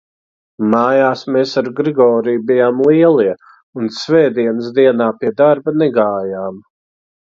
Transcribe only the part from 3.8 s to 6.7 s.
un svētdienas dienā pie darba negājām.